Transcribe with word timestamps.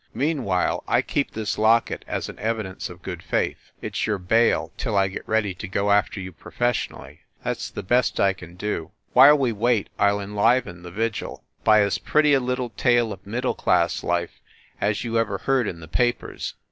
Meanwhile, 0.15 0.83
I 0.87 1.03
keep 1.03 1.29
this 1.29 1.59
locket 1.59 2.03
as 2.07 2.27
an 2.27 2.37
evi 2.37 2.63
dence 2.63 2.89
of 2.89 3.03
good 3.03 3.21
faith. 3.21 3.69
It 3.83 3.93
s 3.93 4.07
your 4.07 4.17
bail, 4.17 4.71
till 4.75 4.97
I 4.97 5.07
get 5.09 5.27
ready 5.29 5.53
to 5.53 5.67
go 5.67 5.91
after 5.91 6.19
you 6.19 6.31
professionally. 6.31 7.19
That 7.43 7.57
s 7.57 7.69
the 7.69 7.83
best 7.83 8.19
I 8.19 8.33
can 8.33 8.55
do. 8.55 8.89
While 9.13 9.37
we 9.37 9.51
wait, 9.51 9.89
I 9.99 10.09
ll 10.09 10.19
enliven 10.19 10.81
the 10.81 10.89
vigil 10.89 11.43
by 11.63 11.81
as 11.81 11.99
pretty 11.99 12.33
a 12.33 12.39
little 12.39 12.71
tale 12.71 13.13
of 13.13 13.27
middle 13.27 13.53
class 13.53 14.03
life 14.03 14.41
as 14.81 15.03
you 15.03 15.19
ever 15.19 15.37
heard 15.37 15.67
in 15.67 15.81
the 15.81 15.87
papers." 15.87 16.55